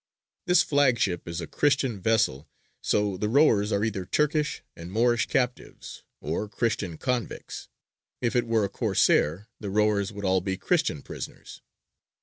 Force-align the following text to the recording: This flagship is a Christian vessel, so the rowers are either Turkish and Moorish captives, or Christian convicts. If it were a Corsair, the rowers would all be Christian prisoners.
This 0.47 0.63
flagship 0.63 1.27
is 1.27 1.41
a 1.41 1.45
Christian 1.45 2.01
vessel, 2.01 2.49
so 2.81 3.17
the 3.17 3.29
rowers 3.29 3.71
are 3.71 3.83
either 3.83 4.03
Turkish 4.03 4.63
and 4.75 4.91
Moorish 4.91 5.27
captives, 5.27 6.01
or 6.19 6.49
Christian 6.49 6.97
convicts. 6.97 7.69
If 8.19 8.35
it 8.35 8.47
were 8.47 8.63
a 8.63 8.69
Corsair, 8.69 9.47
the 9.59 9.69
rowers 9.69 10.11
would 10.11 10.25
all 10.25 10.41
be 10.41 10.57
Christian 10.57 11.03
prisoners. 11.03 11.61